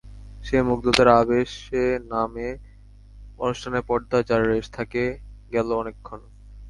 [0.43, 2.47] সেই মুগ্ধতার আবেশে নামে
[3.39, 5.01] অনুষ্ঠানের পর্দা, যার রেশ থেকে
[5.51, 6.19] গেল অনেকক্ষণ।